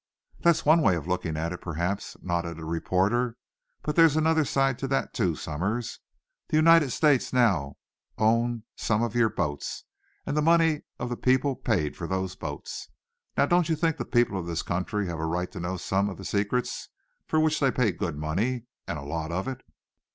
"That's 0.39 0.65
one 0.65 0.81
way 0.81 0.95
of 0.95 1.05
looking 1.07 1.37
at 1.37 1.53
it, 1.53 1.61
perhaps," 1.61 2.17
nodded 2.23 2.57
a 2.57 2.65
reporter. 2.65 3.37
"But 3.83 3.95
there's 3.95 4.15
another 4.17 4.45
side 4.45 4.79
to 4.79 4.87
that, 4.87 5.13
too, 5.13 5.35
Somers. 5.35 5.99
The 6.49 6.57
United 6.57 6.89
States 6.89 7.31
now 7.31 7.75
own 8.17 8.63
some 8.75 9.03
of 9.03 9.13
your 9.13 9.29
boats, 9.29 9.83
and 10.25 10.35
the 10.35 10.41
money 10.41 10.81
of 10.97 11.09
the 11.09 11.17
people 11.17 11.55
paid 11.55 11.95
for 11.95 12.07
those 12.07 12.35
boats. 12.35 12.89
Now, 13.37 13.45
don't 13.45 13.69
you 13.69 13.75
think 13.75 13.97
the 13.97 14.05
people 14.05 14.39
of 14.39 14.47
this 14.47 14.63
country 14.63 15.05
have 15.05 15.19
a 15.19 15.25
right 15.27 15.51
to 15.51 15.59
know 15.59 15.77
some 15.77 16.09
of 16.09 16.17
the 16.17 16.25
secrets 16.25 16.89
for 17.27 17.39
which 17.39 17.59
they 17.59 17.69
pay 17.69 17.91
good 17.91 18.17
money, 18.17 18.63
and 18.87 18.97
a 18.97 19.03
lot 19.03 19.31
of 19.31 19.47
it?" 19.47 19.61